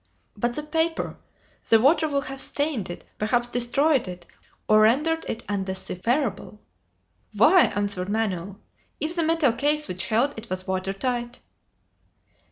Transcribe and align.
"But 0.35 0.55
the 0.55 0.63
paper! 0.63 1.19
The 1.69 1.79
water 1.79 2.07
will 2.09 2.21
have 2.21 2.41
stained 2.41 2.89
it, 2.89 3.07
perhaps 3.19 3.49
destroyed 3.49 4.07
it, 4.07 4.25
or 4.67 4.81
rendered 4.81 5.23
it 5.27 5.43
undecipherable!" 5.47 6.59
"Why," 7.35 7.65
answered 7.65 8.09
Manoel, 8.09 8.59
"if 8.99 9.15
the 9.15 9.21
metal 9.21 9.53
case 9.53 9.87
which 9.87 10.07
held 10.07 10.33
it 10.39 10.49
was 10.49 10.65
water 10.65 10.91
tight?" 10.93 11.39